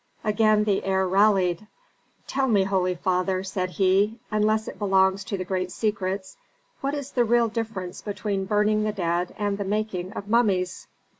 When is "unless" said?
4.31-4.67